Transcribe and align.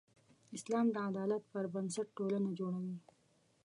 اسلام 0.57 0.85
د 0.91 0.95
عدالت 1.09 1.43
پر 1.51 1.65
بنسټ 1.73 2.07
ټولنه 2.17 2.49
جوړوي. 2.59 2.95